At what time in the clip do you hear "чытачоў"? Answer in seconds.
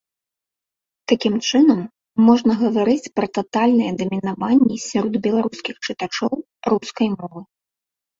5.91-6.33